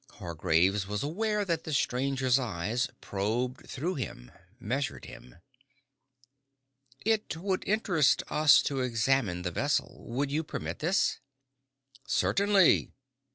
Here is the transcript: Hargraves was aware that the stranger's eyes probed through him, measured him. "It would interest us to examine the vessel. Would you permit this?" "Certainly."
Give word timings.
Hargraves 0.13 0.87
was 0.87 1.03
aware 1.03 1.45
that 1.45 1.63
the 1.63 1.71
stranger's 1.71 2.39
eyes 2.39 2.87
probed 3.01 3.69
through 3.69 3.93
him, 3.93 4.31
measured 4.59 5.05
him. 5.05 5.35
"It 7.05 7.37
would 7.37 7.63
interest 7.67 8.23
us 8.27 8.63
to 8.63 8.79
examine 8.79 9.43
the 9.43 9.51
vessel. 9.51 10.03
Would 10.07 10.31
you 10.31 10.43
permit 10.43 10.79
this?" 10.79 11.19
"Certainly." 12.07 12.93